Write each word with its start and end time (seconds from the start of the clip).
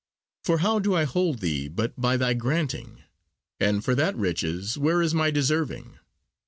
For 0.43 0.57
how 0.57 0.79
do 0.79 0.95
I 0.95 1.03
hold 1.03 1.41
thee 1.41 1.67
but 1.67 1.93
by 1.95 2.17
thy 2.17 2.33
granting? 2.33 3.03
And 3.59 3.85
for 3.85 3.93
that 3.93 4.15
riches 4.15 4.75
where 4.75 4.99
is 4.99 5.13
my 5.13 5.29
deserving? 5.29 5.99